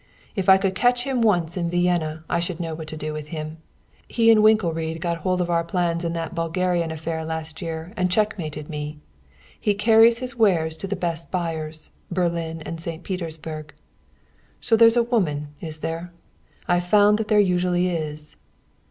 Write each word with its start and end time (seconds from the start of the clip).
If 0.35 0.49
I 0.49 0.57
could 0.57 0.73
catch 0.73 1.03
him 1.03 1.21
once 1.21 1.55
in 1.55 1.69
Vienna 1.69 2.23
I 2.27 2.39
should 2.39 2.59
know 2.59 2.73
what 2.73 2.87
to 2.87 2.97
do 2.97 3.13
with 3.13 3.27
him! 3.27 3.57
He 4.07 4.31
and 4.31 4.41
Winkelried 4.41 4.99
got 4.99 5.19
hold 5.19 5.41
of 5.41 5.51
our 5.51 5.63
plans 5.63 6.03
in 6.03 6.13
that 6.13 6.33
Bulgarian 6.33 6.89
affair 6.91 7.23
last 7.23 7.61
year 7.61 7.93
and 7.95 8.09
checkmated 8.09 8.67
me. 8.67 8.97
He 9.59 9.75
carries 9.75 10.17
his 10.17 10.35
wares 10.35 10.75
to 10.77 10.87
the 10.87 10.95
best 10.95 11.29
buyers 11.29 11.91
Berlin 12.09 12.63
and 12.63 12.81
St. 12.81 13.03
Petersburg. 13.03 13.75
So 14.59 14.75
there's 14.75 14.97
a 14.97 15.03
woman, 15.03 15.49
is 15.61 15.81
there? 15.81 16.11
I've 16.67 16.83
found 16.87 17.19
that 17.19 17.27
there 17.27 17.39
usually 17.39 17.87
is!" 17.89 18.35